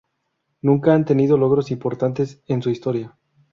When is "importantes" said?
1.69-2.41